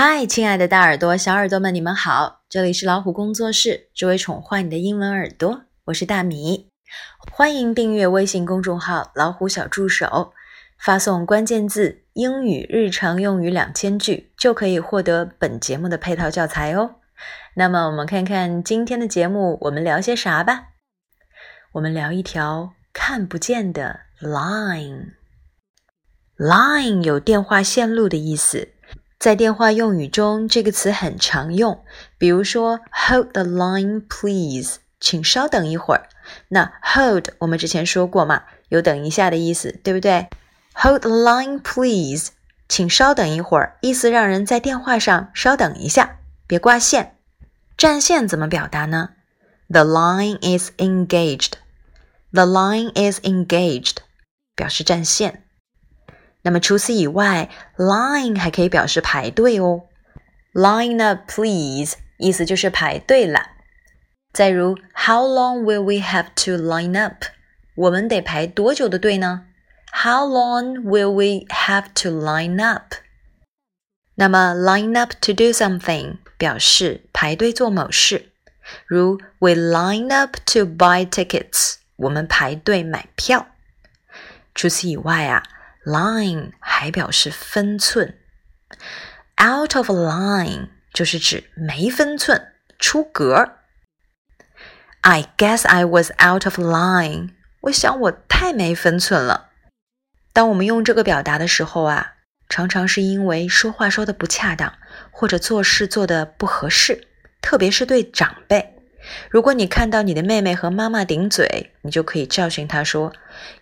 [0.00, 2.42] 嗨，亲爱的大耳朵、小耳朵们，你们好！
[2.48, 5.62] 这里是老虎工作室，只为宠坏你的英文耳朵。
[5.86, 6.68] 我是大米，
[7.32, 10.34] 欢迎订阅微信公众号“老虎小助手”，
[10.78, 16.94] 发送关键字“英语日常用语两千句”，就可以获得本节目的配套教材哦。
[17.56, 20.68] 那么，我们看看今天的节目，我们聊些啥吧？
[21.72, 25.14] 我们聊一条看不见的 line。
[26.36, 28.74] line 有电话线路的意思。
[29.18, 31.84] 在电话用语中，这个词很常用。
[32.18, 36.08] 比如说，Hold the line, please，请稍等一会儿。
[36.48, 40.28] 那 hold 我们之前说过嘛，有等一下的意思，对不对
[40.74, 42.28] ？Hold the line, please，
[42.68, 47.16] 请稍等一会儿，意思让人在电话上稍等一下，别挂线。
[47.76, 49.10] 占线怎么表达呢
[49.68, 51.54] ？The line is engaged.
[52.30, 53.96] The line is engaged，
[54.54, 55.44] 表示占线。
[56.42, 59.82] 那么除此以外，line 还可以表示排队哦。
[60.54, 63.50] Line up, please，意思就是排队了。
[64.32, 67.24] 再如，How long will we have to line up？
[67.74, 69.46] 我们得排多久的队呢
[69.92, 72.94] ？How long will we have to line up？
[74.14, 78.30] 那么，line up to do something 表示排队做某事，
[78.86, 83.48] 如 We line up to buy tickets，我们排队买票。
[84.54, 85.42] 除此以外啊。
[85.84, 88.18] Line 还表示分寸
[89.40, 93.56] ，out of line 就是指没分寸、出格。
[95.00, 97.30] I guess I was out of line。
[97.62, 99.50] 我想我太没分寸了。
[100.32, 102.14] 当我们用这个表达的时候啊，
[102.48, 104.74] 常常是因为说话说的不恰当，
[105.10, 107.08] 或者做事做的不合适，
[107.40, 108.74] 特别是对长辈。
[109.30, 113.12] 如果你看到你的妹妹和妈妈顶嘴，你就可以教训她说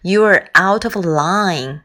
[0.02, 1.80] ：“You are out of line。”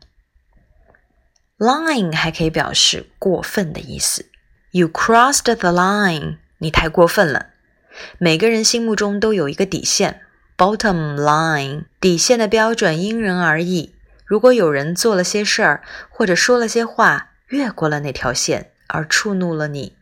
[1.62, 4.26] Line 还可以表示过分的意思。
[4.72, 7.50] You crossed the line，你太过分了。
[8.18, 10.22] 每个人心目中都有一个底线
[10.58, 11.86] ，bottom line。
[12.00, 13.94] 底线的标准因人而异。
[14.26, 19.96] 如果有人做了些事儿，或者说了些话，越过了那条线而触怒了你，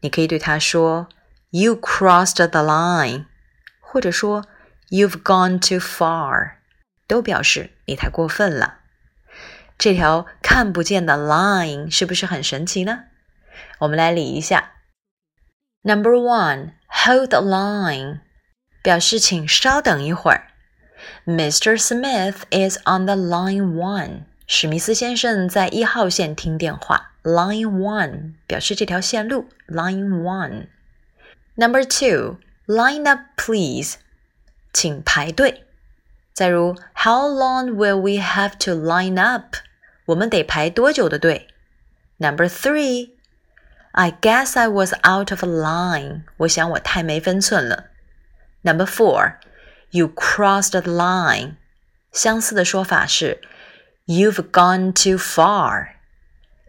[0.00, 1.08] 你可以对他说
[1.48, 3.24] ：“You crossed the line”，
[3.80, 4.44] 或者说
[4.90, 6.56] ：“You've gone too far”，
[7.08, 8.80] 都表示你太过分了。
[9.78, 13.04] 这条看不见的 line 是不是很神奇呢？
[13.80, 14.72] 我们来理一下。
[15.82, 18.20] Number one, hold the line，
[18.82, 20.48] 表示请稍等一会儿。
[21.26, 21.78] Mr.
[21.78, 27.12] Smith is on the line one，史密斯先生在一号线听电话。
[27.22, 29.48] Line one 表示这条线路。
[29.68, 30.68] Line one。
[31.56, 33.96] Number two, line up please，
[34.72, 35.64] 请排队。
[36.32, 39.56] 再如，How long will we have to line up？
[40.05, 41.47] 我们得排多久的队？
[42.17, 43.11] Number three,
[43.91, 46.23] I guess I was out of line.
[46.37, 47.85] 我想我太没分寸了。
[48.61, 49.35] Number four,
[49.89, 51.55] you crossed the line.
[52.11, 53.41] 相似的说法是
[54.05, 55.95] You've gone too far.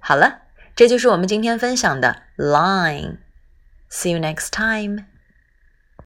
[0.00, 0.42] 好了，
[0.74, 3.18] 这就是我们今天分享的 line.
[3.90, 5.04] See you next time.